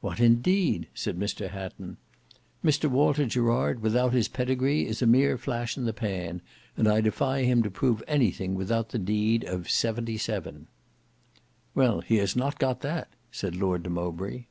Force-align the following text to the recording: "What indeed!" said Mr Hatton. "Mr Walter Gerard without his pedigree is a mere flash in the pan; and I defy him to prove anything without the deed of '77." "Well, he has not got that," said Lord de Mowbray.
"What 0.00 0.18
indeed!" 0.18 0.88
said 0.92 1.16
Mr 1.16 1.50
Hatton. 1.50 1.98
"Mr 2.64 2.90
Walter 2.90 3.26
Gerard 3.26 3.80
without 3.80 4.12
his 4.12 4.26
pedigree 4.26 4.84
is 4.84 5.02
a 5.02 5.06
mere 5.06 5.38
flash 5.38 5.76
in 5.76 5.84
the 5.84 5.92
pan; 5.92 6.42
and 6.76 6.88
I 6.88 7.00
defy 7.00 7.42
him 7.44 7.62
to 7.62 7.70
prove 7.70 8.02
anything 8.08 8.56
without 8.56 8.88
the 8.88 8.98
deed 8.98 9.44
of 9.44 9.70
'77." 9.70 10.66
"Well, 11.76 12.00
he 12.00 12.16
has 12.16 12.34
not 12.34 12.58
got 12.58 12.80
that," 12.80 13.06
said 13.30 13.54
Lord 13.54 13.84
de 13.84 13.90
Mowbray. 13.90 14.46